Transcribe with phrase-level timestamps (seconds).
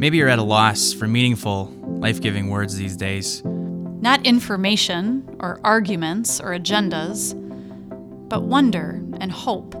[0.00, 3.42] Maybe you're at a loss for meaningful, life giving words these days.
[3.44, 7.34] Not information or arguments or agendas,
[8.30, 9.72] but wonder and hope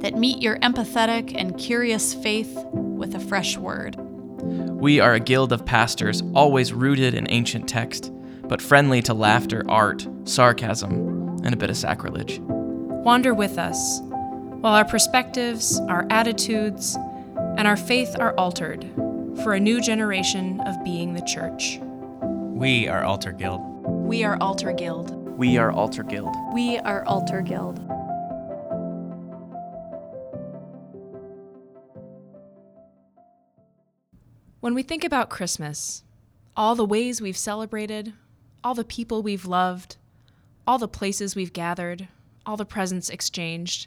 [0.00, 3.96] that meet your empathetic and curious faith with a fresh word.
[3.98, 8.12] We are a guild of pastors, always rooted in ancient text,
[8.44, 12.38] but friendly to laughter, art, sarcasm, and a bit of sacrilege.
[12.38, 13.98] Wander with us,
[14.60, 16.96] while our perspectives, our attitudes,
[17.56, 18.88] and our faith are altered
[19.42, 21.78] for a new generation of being the church.
[22.20, 23.60] We are Alter Guild.
[23.84, 25.12] We are Alter Guild.
[25.38, 26.34] We are Alter Guild.
[26.52, 27.78] We are Alter Guild.
[34.58, 36.02] When we think about Christmas,
[36.56, 38.14] all the ways we've celebrated,
[38.64, 39.98] all the people we've loved,
[40.66, 42.08] all the places we've gathered,
[42.44, 43.86] all the presents exchanged,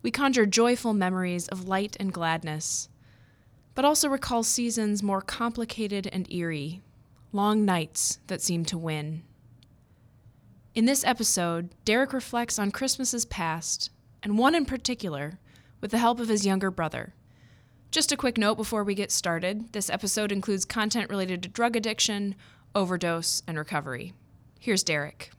[0.00, 2.88] we conjure joyful memories of light and gladness,
[3.78, 6.82] but also recall seasons more complicated and eerie,
[7.30, 9.22] long nights that seem to win.
[10.74, 15.38] In this episode, Derek reflects on Christmases past, and one in particular,
[15.80, 17.14] with the help of his younger brother.
[17.92, 21.76] Just a quick note before we get started this episode includes content related to drug
[21.76, 22.34] addiction,
[22.74, 24.12] overdose, and recovery.
[24.58, 25.30] Here's Derek.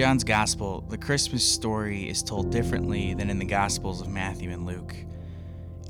[0.00, 4.64] John's Gospel, the Christmas story is told differently than in the Gospels of Matthew and
[4.64, 4.94] Luke.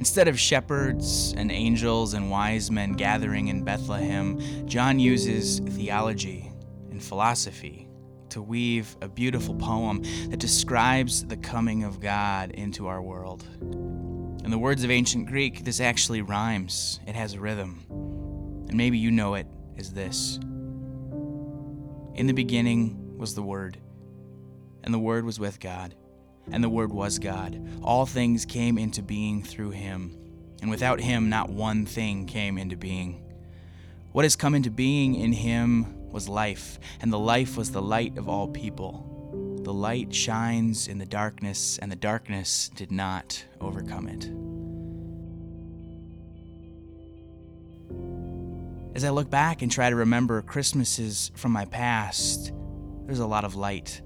[0.00, 6.50] Instead of shepherds and angels and wise men gathering in Bethlehem, John uses theology
[6.90, 7.88] and philosophy
[8.30, 13.44] to weave a beautiful poem that describes the coming of God into our world.
[14.44, 17.84] In the words of ancient Greek, this actually rhymes, it has rhythm.
[17.88, 19.46] And maybe you know it
[19.78, 20.40] as this
[22.16, 23.78] In the beginning was the Word,
[24.84, 25.94] and the Word was with God
[26.52, 27.60] and the Word was God.
[27.82, 30.16] All things came into being through him,
[30.60, 33.22] and without him, not one thing came into being.
[34.12, 38.18] What has come into being in him was life, and the life was the light
[38.18, 39.06] of all people.
[39.62, 44.30] The light shines in the darkness, and the darkness did not overcome it.
[48.96, 52.52] As I look back and try to remember Christmases from my past,
[53.06, 54.02] there's a lot of light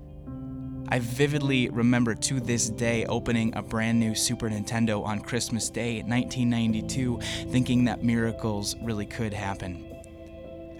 [0.94, 5.96] I vividly remember to this day opening a brand new Super Nintendo on Christmas Day
[6.02, 7.18] 1992,
[7.50, 9.84] thinking that miracles really could happen.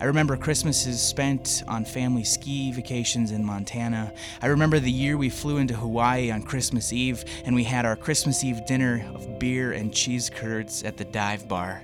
[0.01, 4.13] I remember Christmases spent on family ski vacations in Montana.
[4.41, 7.97] I remember the year we flew into Hawaii on Christmas Eve and we had our
[7.97, 11.83] Christmas Eve dinner of beer and cheese curds at the dive bar.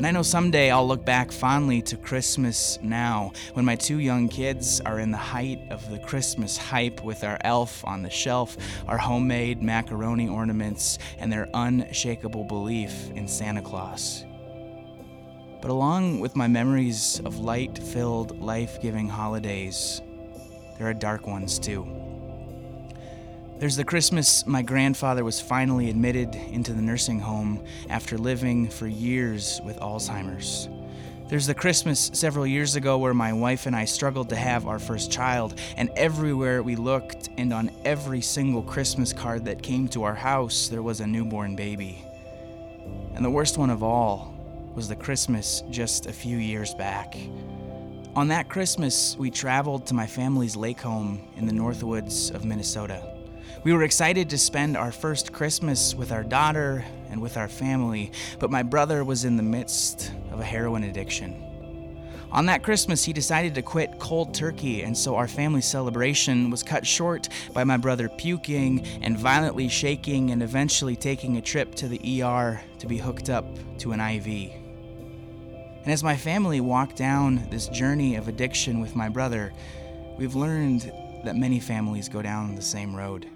[0.00, 4.30] And I know someday I'll look back fondly to Christmas now when my two young
[4.30, 8.56] kids are in the height of the Christmas hype with our elf on the shelf,
[8.88, 14.24] our homemade macaroni ornaments, and their unshakable belief in Santa Claus.
[15.60, 20.00] But along with my memories of light filled, life giving holidays,
[20.78, 22.09] there are dark ones too.
[23.60, 28.86] There's the Christmas my grandfather was finally admitted into the nursing home after living for
[28.86, 30.70] years with Alzheimer's.
[31.28, 34.78] There's the Christmas several years ago where my wife and I struggled to have our
[34.78, 40.04] first child, and everywhere we looked and on every single Christmas card that came to
[40.04, 42.02] our house, there was a newborn baby.
[43.14, 44.34] And the worst one of all
[44.74, 47.14] was the Christmas just a few years back.
[48.16, 53.19] On that Christmas, we traveled to my family's lake home in the Northwoods of Minnesota.
[53.62, 58.12] We were excited to spend our first Christmas with our daughter and with our family,
[58.38, 61.46] but my brother was in the midst of a heroin addiction.
[62.32, 66.62] On that Christmas, he decided to quit cold turkey, and so our family celebration was
[66.62, 71.88] cut short by my brother puking and violently shaking and eventually taking a trip to
[71.88, 73.44] the ER to be hooked up
[73.78, 74.52] to an IV.
[75.82, 79.52] And as my family walked down this journey of addiction with my brother,
[80.16, 80.92] we've learned
[81.24, 83.26] that many families go down the same road.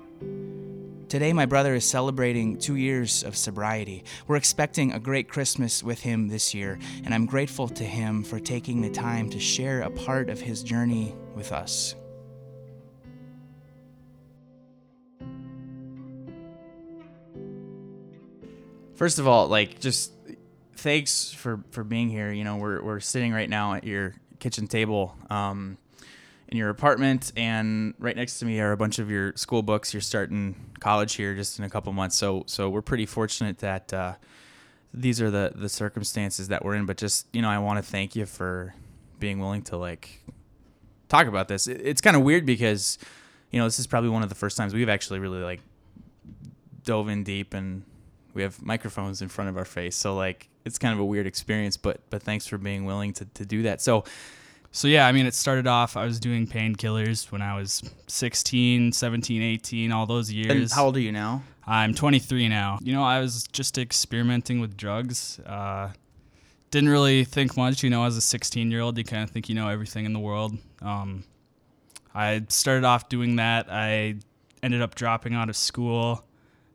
[1.09, 4.05] Today, my brother is celebrating two years of sobriety.
[4.27, 8.41] We're expecting a great Christmas with him this year, and I'm grateful to him for
[8.41, 11.95] taking the time to share a part of his journey with us.
[18.95, 20.13] First of all, like just
[20.77, 22.33] thanks for for being here.
[22.33, 25.17] You know, we're we're sitting right now at your kitchen table.
[25.29, 25.77] Um,
[26.55, 29.93] in your apartment, and right next to me are a bunch of your school books.
[29.93, 33.93] You're starting college here just in a couple months, so so we're pretty fortunate that
[33.93, 34.15] uh,
[34.93, 36.87] these are the the circumstances that we're in.
[36.87, 38.73] But just you know, I want to thank you for
[39.19, 40.21] being willing to like
[41.09, 41.67] talk about this.
[41.67, 42.99] It, it's kind of weird because,
[43.51, 45.61] you know, this is probably one of the first times we've actually really like
[46.85, 47.83] dove in deep and
[48.33, 49.97] we have microphones in front of our face.
[49.97, 53.25] So like it's kind of a weird experience, but but thanks for being willing to,
[53.25, 53.83] to do that.
[53.83, 54.05] So
[54.75, 55.97] So yeah, I mean, it started off.
[55.97, 60.51] I was doing painkillers when I was 16, 17, 18, all those years.
[60.51, 61.45] and how old are you now?
[61.65, 62.81] I'm 23 now.
[62.83, 65.39] You know, I was just experimenting with drugs.
[65.47, 65.91] Uh,
[66.73, 67.85] didn't really think much.
[67.85, 70.13] You know, as a 16 year old, you kind of think you know everything in
[70.13, 70.59] the world.
[70.83, 71.23] Um,
[72.13, 73.69] I started off doing that.
[73.71, 74.17] I
[74.61, 76.25] ended up dropping out of school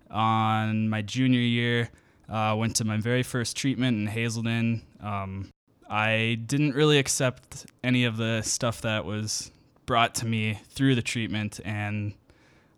[0.09, 1.89] on my junior year.
[2.29, 4.83] Uh, went to my very first treatment in Hazelden.
[5.01, 5.49] Um,
[5.89, 9.51] I didn't really accept any of the stuff that was
[9.85, 12.13] brought to me through the treatment, and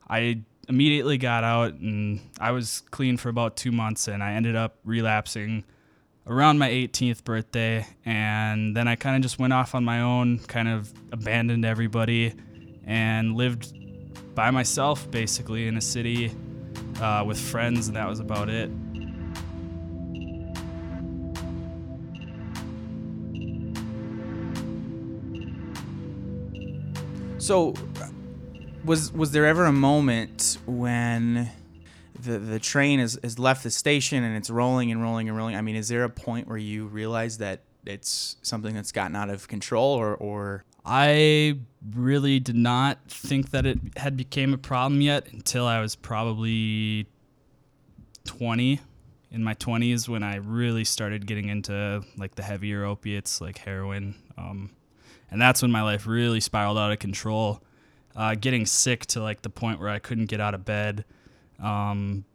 [0.09, 4.55] I immediately got out and I was clean for about two months, and I ended
[4.55, 5.65] up relapsing
[6.25, 10.39] around my 18th birthday, and then I kind of just went off on my own,
[10.39, 12.33] kind of abandoned everybody,
[12.85, 13.73] and lived
[14.33, 16.33] by myself basically in a city
[17.01, 18.71] uh, with friends, and that was about it.
[27.51, 27.73] So,
[28.85, 31.51] was was there ever a moment when
[32.17, 35.57] the the train has, has left the station and it's rolling and rolling and rolling?
[35.57, 39.29] I mean, is there a point where you realize that it's something that's gotten out
[39.29, 41.59] of control, or or I
[41.93, 47.05] really did not think that it had became a problem yet until I was probably
[48.23, 48.79] 20
[49.31, 54.15] in my 20s when I really started getting into like the heavier opiates like heroin
[54.37, 54.69] um,
[55.31, 57.61] and that's when my life really spiraled out of control
[58.15, 61.05] uh, getting sick to like the point where I couldn't get out of bed
[61.61, 62.25] um,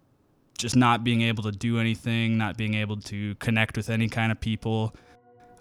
[0.58, 4.32] just not being able to do anything not being able to connect with any kind
[4.32, 4.94] of people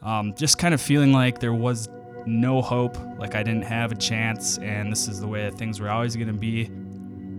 [0.02, 1.90] um, just kind of feeling like there was
[2.28, 5.80] no hope, like I didn't have a chance, and this is the way that things
[5.80, 6.70] were always going to be.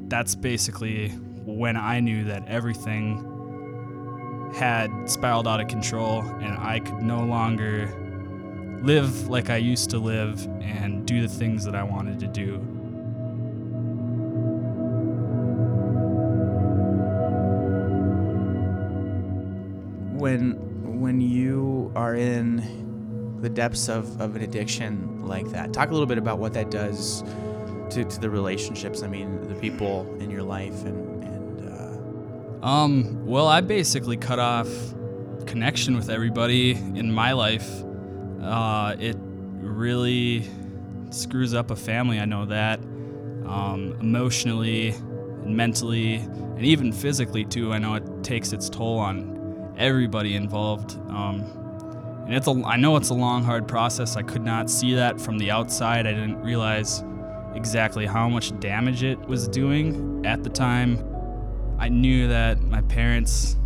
[0.09, 1.11] That's basically
[1.45, 3.33] when I knew that everything
[4.55, 7.87] had spiraled out of control and I could no longer
[8.87, 12.59] live like I used to live and do the things that I wanted to do.
[20.17, 20.53] when
[21.01, 26.07] when you are in the depths of, of an addiction like that talk a little
[26.07, 27.23] bit about what that does
[27.91, 33.27] to, to the relationships i mean the people in your life and and uh, Um,
[33.27, 34.69] well, I basically cut off
[35.47, 37.83] connection with everybody in my life.
[38.47, 40.49] Uh, it really
[41.11, 42.79] screws up a family, I know that.
[43.45, 47.73] Um, emotionally and mentally, and even physically, too.
[47.73, 50.97] I know it takes its toll on everybody involved.
[51.09, 51.45] Um,
[52.27, 54.17] and it's a, I know it's a long, hard process.
[54.17, 56.07] I could not see that from the outside.
[56.07, 57.05] I didn't realize
[57.55, 61.05] exactly how much damage it was doing at the time.
[61.79, 63.57] I knew that my parents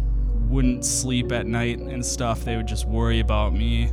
[0.49, 2.45] wouldn't sleep at night and stuff.
[2.45, 3.91] They would just worry about me.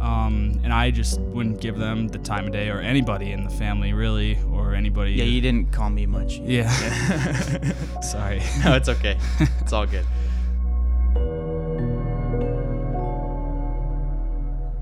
[0.00, 3.50] Um, and I just wouldn't give them the time of day or anybody in the
[3.50, 5.12] family, really, or anybody.
[5.12, 6.68] yeah you didn't call me much Yeah.
[8.02, 8.40] Sorry.
[8.64, 9.18] no it's okay
[9.60, 10.04] it's all good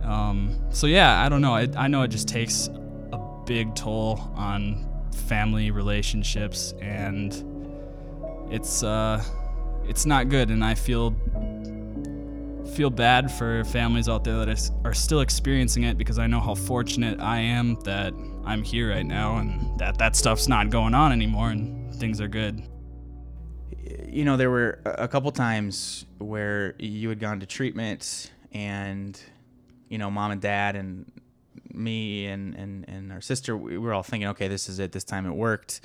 [0.03, 1.55] Um, so yeah, I don't know.
[1.55, 2.69] I, I know it just takes
[3.13, 4.87] a big toll on
[5.27, 7.33] family relationships, and
[8.51, 9.23] it's uh,
[9.89, 10.51] it's not good.
[10.51, 11.11] And I feel
[12.75, 16.55] feel bad for families out there that are still experiencing it because I know how
[16.55, 18.13] fortunate I am that
[18.45, 22.29] I'm here right now, and that that stuff's not going on anymore, and things are
[22.29, 22.63] good.
[24.09, 29.21] you know there were a couple times where you had gone to treatment and
[29.89, 31.11] you know mom and dad and
[31.73, 34.93] me and and, and our sister we were all thinking okay this is it.
[34.93, 35.81] This time it worked.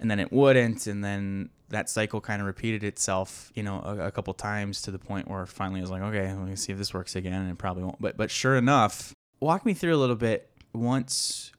[0.00, 0.86] And then it wouldn't.
[0.86, 4.90] And then that cycle kind of repeated itself you know a, a couple times to
[4.90, 7.34] the point where finally I was like okay let me see if this works again
[7.34, 8.00] and it probably won't.
[8.00, 10.50] But but sure enough walk me through a little bit.
[10.72, 11.52] Once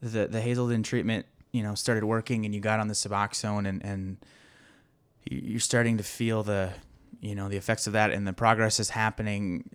[0.00, 3.84] the the Hazelden treatment you know started working and you got on the Suboxone and
[3.84, 4.16] and
[5.24, 6.72] you're starting to feel the
[7.20, 9.68] you know the effects of that and the progress is happening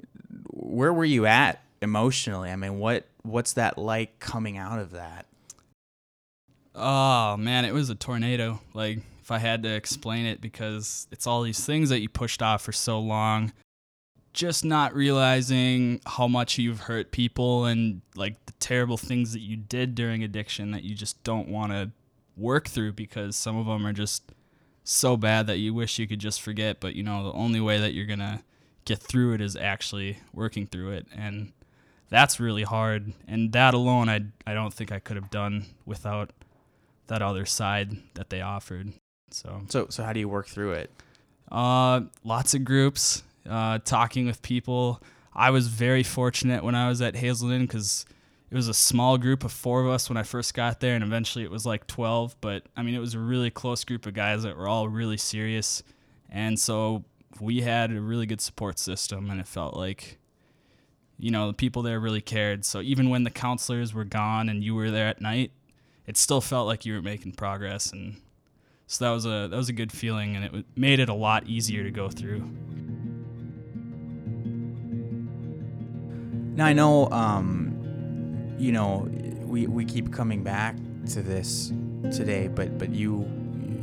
[0.51, 2.49] where were you at emotionally?
[2.49, 5.25] I mean what what's that like coming out of that
[6.75, 8.59] Oh man, it was a tornado.
[8.73, 12.41] Like if I had to explain it because it's all these things that you pushed
[12.41, 13.53] off for so long.
[14.33, 19.55] Just not realizing how much you've hurt people and like the terrible things that you
[19.55, 21.91] did during addiction that you just don't want to
[22.35, 24.31] work through because some of them are just
[24.83, 27.79] so bad that you wish you could just forget, but you know, the only way
[27.79, 28.41] that you're going to
[28.85, 31.53] get through it is actually working through it and
[32.09, 33.11] that's really hard.
[33.27, 36.31] And that alone, I I don't think I could have done without
[37.13, 38.91] that other side that they offered.
[39.29, 40.89] So So so how do you work through it?
[41.51, 45.00] uh, lots of groups, uh, talking with people.
[45.36, 48.05] I was very fortunate when I was at Hazelden because
[48.50, 51.03] it was a small group of four of us when I first got there, and
[51.03, 52.36] eventually it was like 12.
[52.41, 55.17] But I mean, it was a really close group of guys that were all really
[55.17, 55.84] serious.
[56.29, 57.03] And so
[57.39, 60.17] we had a really good support system, and it felt like,
[61.20, 62.65] you know, the people there really cared.
[62.65, 65.51] So even when the counselors were gone and you were there at night,
[66.05, 67.91] it still felt like you were making progress.
[67.91, 68.17] And
[68.88, 71.48] so that was a that was a good feeling, and it made it a lot
[71.48, 72.48] easier to go through.
[76.55, 79.10] Now I know, um, you know,
[79.43, 80.75] we we keep coming back
[81.12, 81.72] to this
[82.15, 83.25] today, but but you,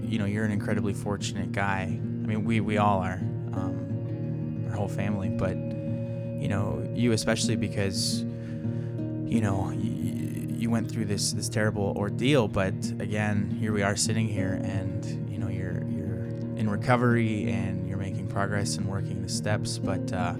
[0.03, 1.83] you know, you're an incredibly fortunate guy.
[1.83, 3.21] I mean, we we all are,
[3.55, 10.20] um, our whole family, but you know, you especially because, you know, you,
[10.61, 15.31] you went through this this terrible ordeal, but again, here we are sitting here, and
[15.31, 16.27] you know, you're you're
[16.57, 20.13] in recovery and you're making progress and working the steps, but.
[20.13, 20.35] Uh,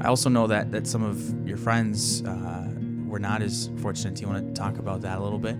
[0.00, 2.68] I also know that that some of your friends uh,
[3.06, 4.14] were not as fortunate.
[4.14, 5.56] Do you want to talk about that a little bit?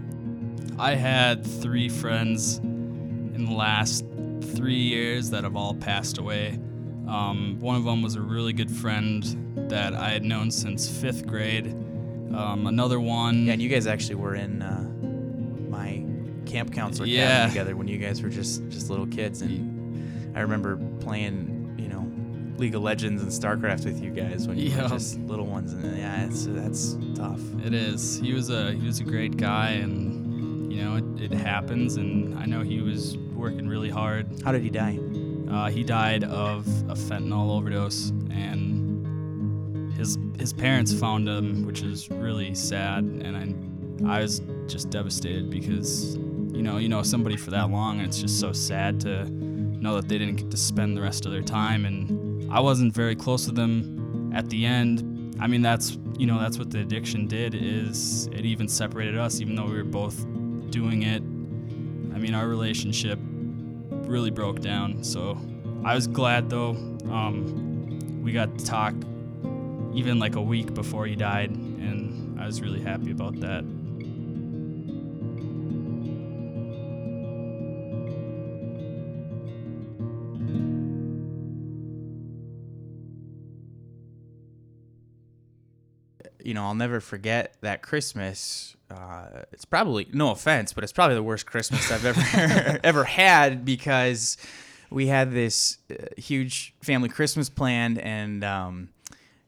[0.79, 4.05] I had three friends in the last
[4.57, 6.59] three years that have all passed away.
[7.07, 9.23] Um, one of them was a really good friend
[9.71, 11.77] that I had known since fifth grade.
[12.35, 14.83] Um, another one, Yeah, and you guys actually were in uh,
[15.71, 16.05] my
[16.47, 17.25] camp counselor Yeah.
[17.25, 21.89] academy together when you guys were just just little kids, and I remember playing, you
[21.89, 22.05] know,
[22.59, 24.83] League of Legends and StarCraft with you guys when you Yeah.
[24.83, 27.41] were just little ones, and yeah, it's that's tough.
[27.65, 28.19] It is.
[28.21, 31.97] He was a he was a great guy, and you know it, it happens.
[31.97, 34.27] And I know he was working really hard.
[34.45, 34.99] How did he die?
[35.49, 38.64] Uh, he died of a fentanyl overdose, and
[39.97, 43.05] his his parents found him, which is really sad.
[43.05, 47.99] And I I was just devastated because you know you know somebody for that long,
[47.99, 51.27] and it's just so sad to know that they didn't get to spend the rest
[51.27, 51.85] of their time.
[51.85, 55.37] And I wasn't very close with them at the end.
[55.41, 59.41] I mean that's you know that's what the addiction did is it even separated us,
[59.41, 60.25] even though we were both
[60.71, 61.23] doing it.
[62.15, 63.19] I mean our relationship
[64.07, 65.03] really broke down.
[65.05, 65.39] So
[65.85, 66.71] I was glad though.
[67.11, 68.95] Um, we got to talk
[69.95, 73.65] even like a week before he died, and I was really happy about that.
[86.45, 88.77] you know, I'll never forget that Christmas.
[88.91, 93.65] Uh, it's probably no offense, but it's probably the worst Christmas I've ever ever had
[93.65, 94.37] because
[94.91, 98.91] we had this uh, huge family Christmas planned, and um,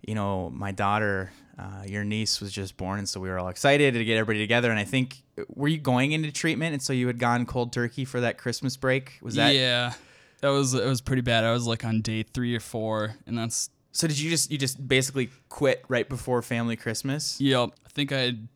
[0.07, 3.49] you know, my daughter, uh, your niece, was just born, and so we were all
[3.49, 4.71] excited to get everybody together.
[4.71, 8.05] And I think were you going into treatment, and so you had gone cold turkey
[8.05, 9.19] for that Christmas break?
[9.21, 9.95] Was that yeah,
[10.41, 11.45] that was it was pretty bad.
[11.45, 14.07] I was like on day three or four, and that's so?
[14.07, 17.41] Did you just you just basically quit right before family Christmas?
[17.41, 17.71] yep.
[17.85, 18.49] I think I had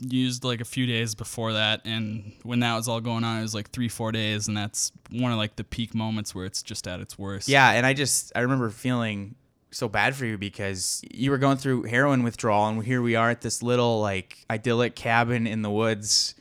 [0.00, 3.42] used like a few days before that, and when that was all going on, it
[3.42, 6.62] was like three four days, and that's one of like the peak moments where it's
[6.62, 7.48] just at its worst.
[7.48, 9.36] Yeah, and I just I remember feeling
[9.74, 13.30] so bad for you because you were going through heroin withdrawal, and here we are
[13.30, 16.34] at this little like idyllic cabin in the woods,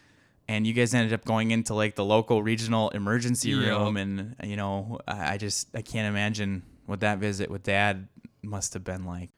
[0.48, 3.60] and you guys ended up going into like the local regional emergency Yep.
[3.60, 8.08] room, and you know I I just I can't imagine what that visit with Dad
[8.42, 9.30] must have been like.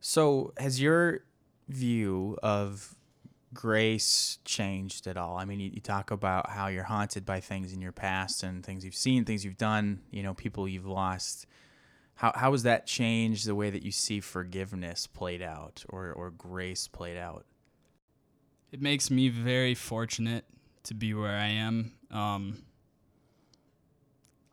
[0.00, 1.20] So has your
[1.68, 2.94] view of
[3.52, 5.36] grace changed at all?
[5.38, 8.64] I mean, you, you talk about how you're haunted by things in your past and
[8.64, 11.46] things you've seen, things you've done, you know, people you've lost.
[12.20, 16.30] How, how has that changed the way that you see forgiveness played out or, or
[16.30, 17.46] grace played out?
[18.72, 20.44] it makes me very fortunate
[20.84, 21.92] to be where I am.
[22.10, 22.62] Um,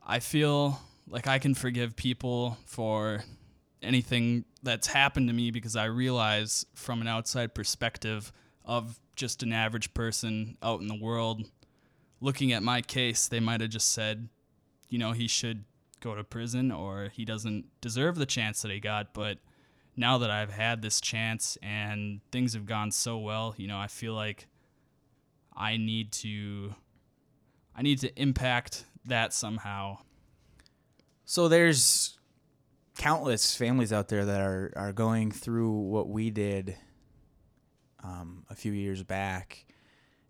[0.04, 3.22] I feel like I can forgive people for
[3.82, 8.32] anything that's happened to me because I realize from an outside perspective
[8.64, 11.44] of just an average person out in the world
[12.20, 14.28] looking at my case, they might have just said,
[14.88, 15.64] you know, he should
[16.00, 19.14] go to prison or he doesn't deserve the chance that he got.
[19.14, 19.38] But
[19.96, 23.88] now that I've had this chance and things have gone so well, you know, I
[23.88, 24.46] feel like
[25.56, 26.74] I need to
[27.74, 29.98] I need to impact that somehow.
[31.24, 32.18] So there's
[32.96, 36.76] countless families out there that are, are going through what we did
[38.02, 39.64] um, a few years back.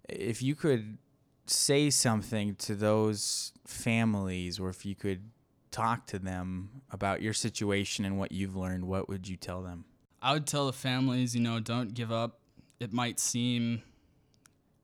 [0.09, 0.99] If you could
[1.47, 5.31] say something to those families, or if you could
[5.79, 9.85] talk to them about your situation and what you've learned, what would you tell them?
[10.21, 12.41] I would tell the families, you know, don't give up.
[12.81, 13.83] It might seem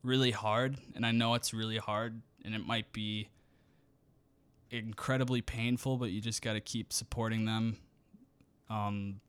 [0.03, 3.29] really hard, and I know it's really hard, and it might be
[4.71, 7.77] incredibly painful, but you just got to keep supporting them.
[8.71, 9.21] Um,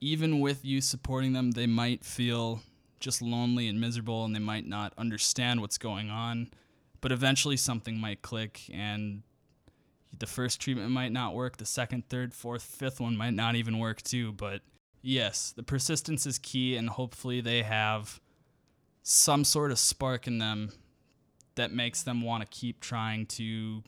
[0.00, 2.60] even with you supporting them, they might feel
[3.00, 6.50] just lonely and miserable and they might not understand what's going on.
[7.06, 9.22] But eventually something might click and
[10.18, 13.78] the first treatment might not work, the second, third, fourth, fifth one might not even
[13.78, 14.32] work too.
[14.32, 14.62] But
[15.02, 18.20] yes, the persistence is key and hopefully they have
[19.04, 20.72] some sort of spark in them
[21.54, 23.84] that makes them want to keep trying to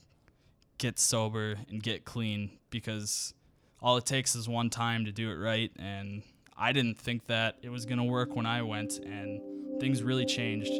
[0.78, 3.34] get sober and get clean because
[3.82, 5.72] all it takes is one time to do it right.
[5.76, 6.22] And
[6.56, 10.24] I didn't think that it was going to work when I went, and things really
[10.24, 10.70] changed.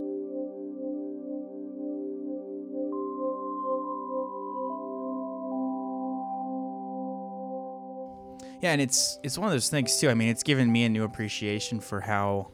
[8.61, 10.11] Yeah, and it's it's one of those things too.
[10.11, 12.51] I mean, it's given me a new appreciation for how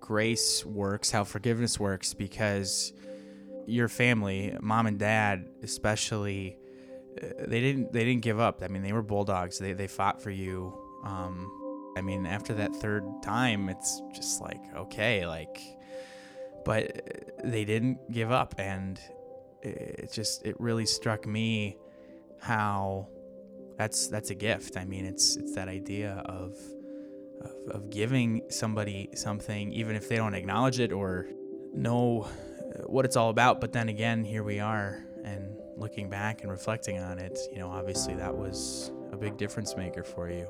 [0.00, 2.92] grace works, how forgiveness works because
[3.66, 6.58] your family, mom and dad especially,
[7.22, 8.62] uh, they didn't they didn't give up.
[8.62, 9.58] I mean, they were bulldogs.
[9.58, 10.78] They they fought for you.
[11.04, 11.50] Um,
[11.96, 15.58] I mean, after that third time, it's just like okay, like,
[16.66, 19.00] but they didn't give up, and
[19.62, 21.78] it just it really struck me
[22.40, 23.08] how
[23.76, 24.76] that's that's a gift.
[24.76, 26.56] I mean, it's it's that idea of
[27.42, 31.26] of, of giving somebody something, even if they don't acknowledge it or
[31.72, 32.28] know
[32.86, 33.60] what it's all about.
[33.60, 37.68] But then again, here we are, and looking back and reflecting on it, you know,
[37.68, 40.48] obviously that was a big difference maker for you.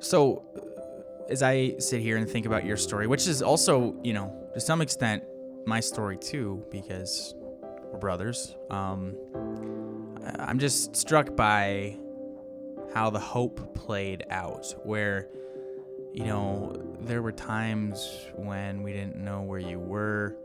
[0.00, 0.44] So,
[1.28, 4.60] as I sit here and think about your story, which is also, you know, to
[4.60, 5.22] some extent
[5.66, 9.16] my story too, because we're brothers, um,
[10.38, 11.96] I'm just struck by
[12.94, 15.28] how the hope played out, where,
[16.12, 20.36] you know, there were times when we didn't know where you were.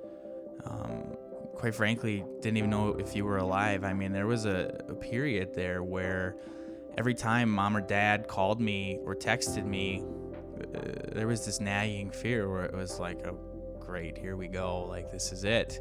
[0.65, 1.15] Um,
[1.56, 3.84] quite frankly, didn't even know if you were alive.
[3.84, 6.36] I mean, there was a, a period there where
[6.98, 10.04] every time mom or dad called me or texted me,
[10.76, 10.80] uh,
[11.13, 13.38] there was this nagging fear where it was like, oh,
[13.80, 14.86] great, here we go.
[14.86, 15.80] Like, this is it.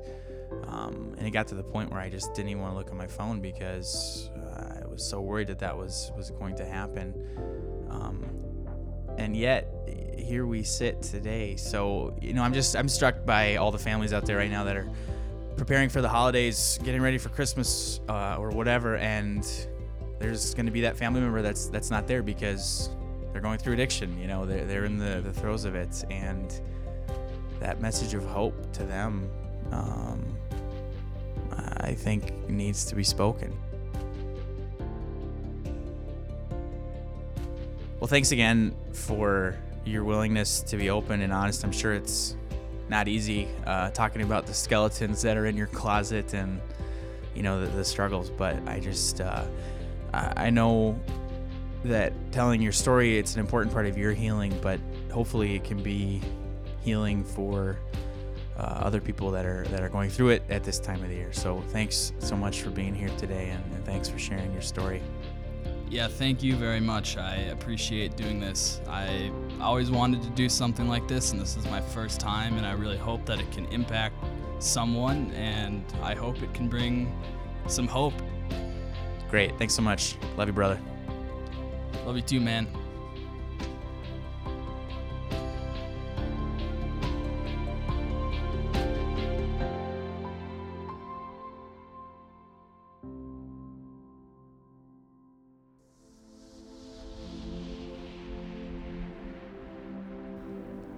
[0.66, 2.88] Um, and it got to the point where I just didn't even want to look
[2.88, 6.64] at my phone because uh, I was so worried that that was, was going to
[6.64, 7.14] happen.
[7.90, 8.24] Um,
[9.18, 9.72] and yet,
[10.16, 11.56] here we sit today.
[11.56, 14.64] So, you know, I'm just, I'm struck by all the families out there right now
[14.64, 14.88] that are
[15.56, 18.96] preparing for the holidays, getting ready for Christmas uh, or whatever.
[18.96, 19.44] And
[20.18, 22.90] there's going to be that family member that's, that's not there because
[23.32, 24.18] they're going through addiction.
[24.20, 26.04] You know, they're, they're in the, the throes of it.
[26.10, 26.60] And
[27.60, 29.28] that message of hope to them
[29.72, 30.24] um,
[31.78, 33.56] I think needs to be spoken.
[38.00, 41.64] Well, thanks again for your willingness to be open and honest.
[41.64, 42.36] I'm sure it's
[42.88, 46.60] not easy uh, talking about the skeletons that are in your closet and
[47.34, 49.44] you know the, the struggles, but I just uh,
[50.12, 50.98] I know
[51.84, 54.80] that telling your story it's an important part of your healing, but
[55.12, 56.20] hopefully it can be
[56.80, 57.78] healing for
[58.58, 61.14] uh, other people that are that are going through it at this time of the
[61.14, 61.32] year.
[61.32, 65.02] So thanks so much for being here today, and, and thanks for sharing your story.
[65.90, 67.16] Yeah, thank you very much.
[67.16, 68.80] I appreciate doing this.
[68.88, 72.66] I always wanted to do something like this, and this is my first time, and
[72.66, 74.16] I really hope that it can impact
[74.58, 77.10] someone, and I hope it can bring
[77.68, 78.14] some hope.
[79.30, 79.56] Great.
[79.56, 80.16] Thanks so much.
[80.36, 80.78] Love you, brother.
[82.04, 82.66] Love you too, man.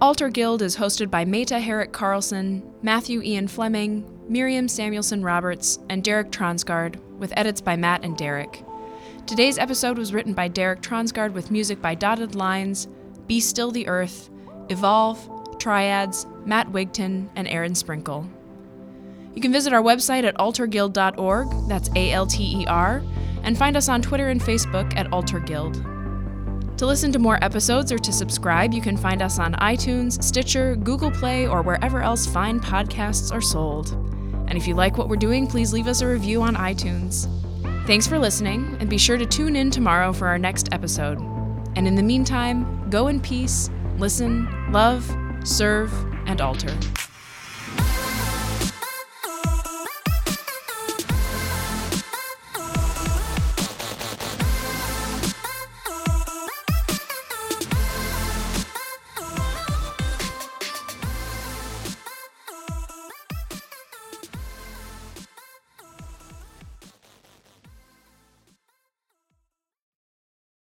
[0.01, 6.03] Alter Guild is hosted by Meta Herrick Carlson, Matthew Ian Fleming, Miriam Samuelson Roberts, and
[6.03, 8.63] Derek Tronsgard, with edits by Matt and Derek.
[9.27, 12.87] Today's episode was written by Derek Tronsgard with music by Dotted Lines,
[13.27, 14.31] Be Still the Earth,
[14.69, 18.27] Evolve, Triads, Matt Wigton, and Aaron Sprinkle.
[19.35, 23.03] You can visit our website at alterguild.org, that's A L T E R,
[23.43, 25.90] and find us on Twitter and Facebook at Alter Guild.
[26.81, 30.75] To listen to more episodes or to subscribe, you can find us on iTunes, Stitcher,
[30.75, 33.91] Google Play, or wherever else fine podcasts are sold.
[34.47, 37.27] And if you like what we're doing, please leave us a review on iTunes.
[37.85, 41.19] Thanks for listening, and be sure to tune in tomorrow for our next episode.
[41.75, 45.07] And in the meantime, go in peace, listen, love,
[45.43, 45.93] serve,
[46.25, 46.75] and alter.